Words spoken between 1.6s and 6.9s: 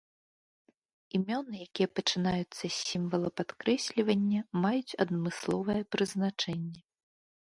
якія пачынаюцца з сімвала падкрэслівання, маюць адмысловае прызначэнне.